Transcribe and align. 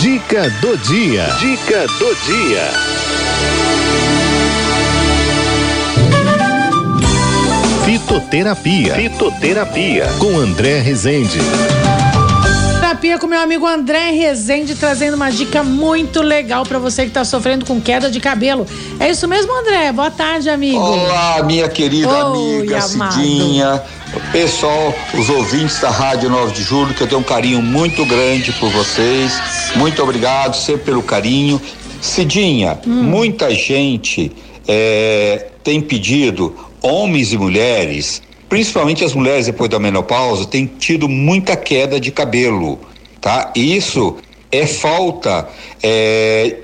Dica 0.00 0.48
do 0.60 0.76
dia. 0.76 1.26
Dica 1.40 1.84
do 1.98 2.14
dia. 2.24 2.70
Fitoterapia. 7.84 8.94
Fitoterapia 8.94 10.06
com 10.20 10.38
André 10.38 10.78
Rezende. 10.78 11.40
Terapia 12.98 13.18
com 13.18 13.26
meu 13.26 13.40
amigo 13.40 13.66
André 13.66 14.10
Rezende 14.10 14.74
trazendo 14.74 15.14
uma 15.14 15.30
dica 15.30 15.62
muito 15.62 16.22
legal 16.22 16.64
para 16.64 16.78
você 16.78 17.02
que 17.02 17.08
está 17.08 17.24
sofrendo 17.24 17.64
com 17.66 17.80
queda 17.80 18.10
de 18.10 18.18
cabelo. 18.18 18.66
É 18.98 19.10
isso 19.10 19.28
mesmo, 19.28 19.52
André? 19.52 19.92
Boa 19.92 20.10
tarde, 20.10 20.48
amigo. 20.48 20.78
Olá, 20.78 21.42
minha 21.42 21.68
querida 21.68 22.08
Oi, 22.08 22.60
amiga 22.60 22.84
amado. 22.84 23.14
Pessoal, 24.32 24.94
os 25.14 25.30
ouvintes 25.30 25.80
da 25.80 25.90
Rádio 25.90 26.28
9 26.28 26.52
de 26.52 26.62
Julho, 26.62 26.92
que 26.92 27.02
eu 27.02 27.06
tenho 27.06 27.20
um 27.20 27.24
carinho 27.24 27.62
muito 27.62 28.04
grande 28.04 28.52
por 28.52 28.70
vocês. 28.70 29.32
Muito 29.76 30.02
obrigado 30.02 30.54
sempre 30.54 30.86
pelo 30.86 31.02
carinho. 31.02 31.60
Cidinha, 32.00 32.78
muita 32.84 33.50
gente 33.54 34.30
eh, 34.66 35.46
tem 35.64 35.80
pedido, 35.80 36.54
homens 36.82 37.32
e 37.32 37.38
mulheres, 37.38 38.22
principalmente 38.48 39.02
as 39.02 39.14
mulheres 39.14 39.46
depois 39.46 39.70
da 39.70 39.78
menopausa, 39.78 40.44
têm 40.46 40.66
tido 40.66 41.08
muita 41.08 41.56
queda 41.56 41.98
de 41.98 42.10
cabelo, 42.10 42.78
tá? 43.20 43.50
Isso 43.56 44.16
é 44.52 44.66
falta 44.66 45.48
eh, 45.82 46.58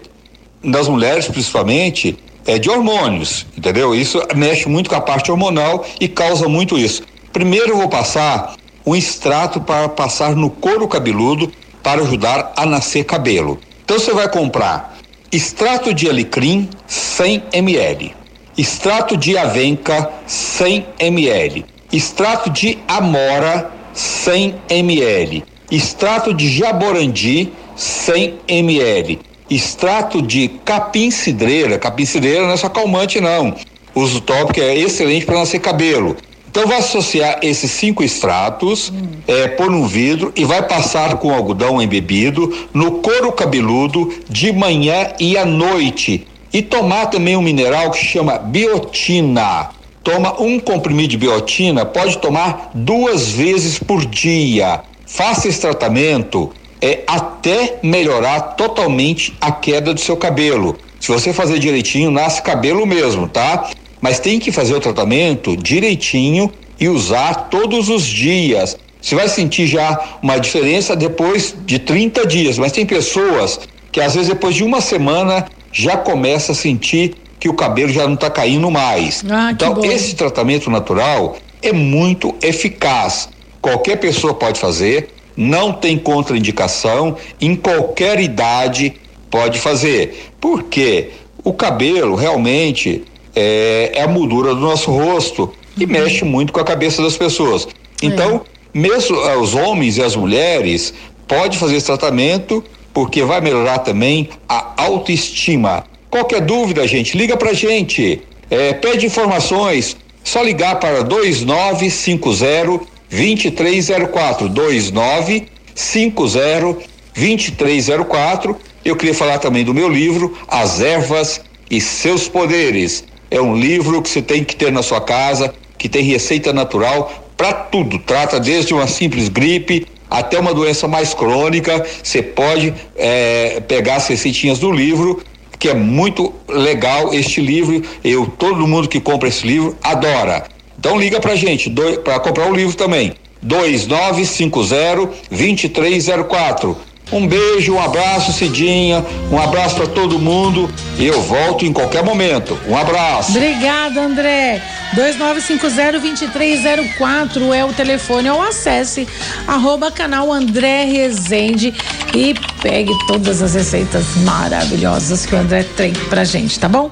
das 0.63 0.87
mulheres, 0.87 1.27
principalmente, 1.29 2.17
é 2.47 2.59
de 2.59 2.69
hormônios, 2.69 3.47
entendeu? 3.57 3.95
Isso 3.95 4.23
mexe 4.37 4.69
muito 4.69 4.91
com 4.91 4.97
a 4.97 5.01
parte 5.01 5.31
hormonal 5.31 5.85
e 5.99 6.07
causa 6.09 6.49
muito 6.49 6.79
isso. 6.79 7.03
Primeiro 7.35 7.71
eu 7.71 7.79
vou 7.79 7.89
passar 7.89 8.55
um 8.87 8.95
extrato 8.95 9.61
para 9.61 9.89
passar 9.89 10.37
no 10.37 10.49
couro 10.49 10.87
cabeludo 10.87 11.53
para 11.83 12.01
ajudar 12.01 12.53
a 12.57 12.65
nascer 12.65 13.03
cabelo. 13.03 13.59
Então 13.85 13.99
você 13.99 14.13
vai 14.13 14.31
comprar 14.31 14.97
extrato 15.33 15.93
de 15.93 16.09
alecrim 16.09 16.71
100 16.87 17.43
ml, 17.53 18.15
extrato 18.57 19.17
de 19.17 19.37
avenca 19.37 20.13
100 20.29 20.87
ml, 21.01 21.67
extrato 21.93 22.51
de 22.51 22.79
amora 22.87 23.69
100 23.93 24.55
ml, 24.69 25.45
extrato 25.73 26.33
de 26.33 26.49
jaborandi 26.57 27.53
100 27.75 28.43
ml, 28.47 29.19
extrato 29.51 30.23
de 30.23 30.47
capim 30.65 31.11
cidreira, 31.11 31.81
capim 31.81 32.05
cidreira 32.05 32.47
não 32.47 32.53
é 32.53 32.57
só 32.57 32.69
calmante 32.69 33.21
não, 33.21 33.57
uso 33.93 34.21
tópico 34.21 34.61
é 34.61 34.79
excelente 34.79 35.27
para 35.27 35.41
nascer 35.41 35.59
cabelo. 35.59 36.17
Então 36.55 36.69
vai 36.69 36.79
associar 36.79 37.41
esses 37.43 37.69
cinco 37.69 38.05
extratos, 38.05 38.93
é, 39.27 39.49
pôr 39.49 39.69
num 39.69 39.89
vidro 39.89 40.33
e 40.37 40.45
vai 40.45 40.63
passar 40.63 41.17
com 41.17 41.35
algodão 41.35 41.83
embebido 41.83 42.69
no 42.73 42.93
couro 43.01 43.33
cabeludo 43.33 44.23
de 44.31 44.53
manhã 44.53 45.09
e 45.19 45.37
à 45.37 45.45
noite. 45.45 46.29
E 46.53 46.63
tomar 46.63 47.07
também 47.07 47.37
um 47.37 47.43
mineral 47.43 47.91
que 47.91 47.99
chama 47.99 48.39
biotina. 48.39 49.71
Toma 50.05 50.41
um 50.41 50.61
comprimido 50.61 51.09
de 51.09 51.17
biotina, 51.17 51.85
pode 51.85 52.19
tomar 52.19 52.71
duas 52.73 53.31
vezes 53.31 53.77
por 53.81 54.07
dia. 54.07 54.81
Faça 55.09 55.49
esse 55.49 55.61
tratamento 55.61 56.53
é, 56.81 57.01
até 57.05 57.81
melhorar 57.83 58.41
totalmente 58.55 59.37
a 59.41 59.51
queda 59.51 59.93
do 59.93 59.99
seu 59.99 60.17
cabelo. 60.17 60.79
Se 61.01 61.11
você 61.11 61.33
fazer 61.33 61.59
direitinho, 61.59 62.13
nasce 62.13 62.41
cabelo 62.41 62.87
mesmo, 62.87 63.29
tá? 63.29 63.69
Mas 64.05 64.21
tem 64.21 64.39
que 64.39 64.53
fazer 64.53 64.75
o 64.75 64.81
tratamento 64.81 65.57
direitinho 65.57 66.53
e 66.79 66.91
usar 66.91 67.49
todos 67.49 67.89
os 67.89 68.05
dias. 68.05 68.77
Você 69.01 69.15
vai 69.15 69.27
sentir 69.31 69.67
já 69.67 70.19
uma 70.23 70.37
diferença 70.37 70.95
depois 70.95 71.57
de 71.65 71.79
30 71.79 72.27
dias, 72.27 72.59
mas 72.59 72.71
tem 72.71 72.85
pessoas 72.85 73.61
que 73.91 74.03
às 74.03 74.15
vezes 74.15 74.29
depois 74.29 74.55
de 74.55 74.63
uma 74.63 74.83
semana 74.83 75.47
já 75.73 75.97
começa 75.97 76.53
a 76.53 76.55
sentir 76.55 77.15
que 77.41 77.49
o 77.49 77.55
cabelo 77.55 77.91
já 77.91 78.05
não 78.07 78.13
está 78.13 78.29
caindo 78.29 78.71
mais. 78.71 79.25
Ah, 79.27 79.53
então, 79.53 79.83
esse 79.83 80.15
tratamento 80.15 80.69
natural 80.69 81.39
é 81.63 81.73
muito 81.73 82.35
eficaz. 82.43 83.31
Qualquer 83.63 83.97
pessoa 83.97 84.35
pode 84.35 84.61
fazer, 84.61 85.15
não 85.35 85.73
tem 85.73 85.97
contraindicação, 85.97 87.17
em 87.41 87.57
qualquer 87.57 88.21
idade 88.21 89.01
pode 89.31 89.59
fazer. 89.59 90.31
Porque 90.39 91.09
o 91.43 91.55
cabelo 91.55 92.15
realmente 92.15 93.03
é, 93.35 93.93
é 93.95 94.03
a 94.03 94.09
moldura 94.09 94.55
do 94.55 94.61
nosso 94.61 94.91
rosto 94.91 95.53
e 95.77 95.87
mexe 95.87 96.25
muito 96.25 96.53
com 96.53 96.61
a 96.61 96.65
cabeça 96.65 97.03
das 97.03 97.17
pessoas. 97.17 97.67
Então, 98.03 98.43
mesmo 98.73 99.19
ah, 99.21 99.37
os 99.39 99.55
homens 99.55 99.97
e 99.97 100.03
as 100.03 100.17
mulheres 100.17 100.93
pode 101.27 101.59
fazer 101.59 101.77
esse 101.77 101.87
tratamento 101.87 102.63
porque 102.93 103.23
vai 103.23 103.41
melhorar 103.41 103.79
também 103.81 104.29
a 104.49 104.75
autoestima. 104.77 105.85
Qualquer 106.11 106.43
dúvida, 106.43 106.87
gente, 106.87 107.19
liga 107.19 107.37
pra 107.37 107.53
gente. 107.53 108.23
É, 108.49 108.73
pede 108.75 109.07
informações, 109.07 109.97
só 110.23 110.41
ligar 110.43 110.79
para 110.79 111.03
2950 111.03 112.87
2304 113.11 114.49
2950 114.49 116.95
2304. 117.15 118.57
Eu 118.85 118.97
queria 118.97 119.15
falar 119.15 119.39
também 119.39 119.65
do 119.65 119.75
meu 119.75 119.89
livro 119.89 120.37
As 120.47 120.81
Ervas 120.81 121.41
e 121.71 121.81
seus 121.81 122.29
Poderes. 122.29 123.05
É 123.31 123.41
um 123.41 123.57
livro 123.57 124.01
que 124.03 124.09
você 124.09 124.23
tem 124.23 124.45
que 124.45 124.55
ter 124.55 124.71
na 124.71 124.83
sua 124.83 125.01
casa, 125.01 125.53
que 125.79 125.89
tem 125.89 126.03
receita 126.03 126.53
natural 126.53 127.13
para 127.37 127.53
tudo. 127.53 127.99
Trata 127.99 128.39
desde 128.39 128.73
uma 128.73 128.87
simples 128.87 129.29
gripe 129.29 129.87
até 130.11 130.39
uma 130.39 130.55
doença 130.55 130.87
mais 130.87 131.13
crônica. 131.15 131.85
Você 132.03 132.23
pode 132.23 132.73
eh, 132.97 133.63
pegar 133.67 133.97
as 133.97 134.07
receitinhas 134.09 134.59
do 134.59 134.71
livro, 134.71 135.23
que 135.59 135.69
é 135.69 135.75
muito 135.75 136.33
legal 136.49 137.13
este 137.13 137.41
livro. 137.41 137.83
Eu, 138.03 138.27
todo 138.27 138.67
mundo 138.67 138.89
que 138.89 139.01
compra 139.01 139.29
esse 139.29 139.47
livro 139.47 139.77
adora. 139.83 140.45
Então 140.79 140.99
liga 140.99 141.21
pra 141.21 141.35
gente 141.35 141.71
para 142.05 142.21
comprar 142.21 142.51
o 142.51 142.55
livro 142.55 142.77
também. 142.77 143.15
2950 143.43 145.11
2304. 145.31 146.77
Um 147.15 147.27
beijo, 147.29 147.75
um 147.75 147.81
abraço, 147.81 148.33
Cidinha, 148.33 149.07
um 149.31 149.39
abraço 149.39 149.77
para 149.77 149.87
todo 149.87 150.19
mundo 150.19 150.69
e 150.99 151.07
eu 151.07 151.23
volto 151.23 151.65
em 151.65 151.73
qualquer 151.73 152.03
momento. 152.03 152.59
Um 152.67 152.77
abraço. 152.77 153.31
Obrigada, 153.31 154.03
André. 154.03 154.61
2950-2304 154.97 157.55
é 157.55 157.65
o 157.65 157.73
telefone 157.73 158.29
ou 158.31 158.43
acesse 158.43 159.07
arroba 159.47 159.93
canal 159.93 160.33
André 160.33 160.87
Rezende 160.87 161.73
e 162.13 162.35
pegue 162.61 162.91
todas 163.07 163.41
as 163.43 163.55
receitas 163.55 164.17
maravilhosas 164.25 165.25
que 165.25 165.37
o 165.37 165.39
André 165.39 165.63
tem 165.77 165.93
pra 165.93 166.25
gente, 166.25 166.59
tá 166.59 166.69
bom? 166.69 166.91